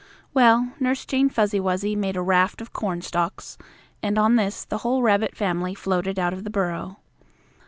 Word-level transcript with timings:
Well, 0.33 0.71
Nurse 0.79 1.05
Jane 1.05 1.29
Fuzzy 1.29 1.59
Wuzzy 1.59 1.95
made 1.95 2.15
a 2.15 2.23
raft 2.23 2.59
of 2.59 2.73
cornstalks, 2.73 3.59
and 4.01 4.17
on 4.17 4.35
this 4.35 4.65
the 4.65 4.79
whole 4.79 5.03
rabbit 5.03 5.35
family 5.37 5.75
floated 5.75 6.17
out 6.17 6.33
of 6.33 6.43
the 6.43 6.49
burrow. 6.49 6.97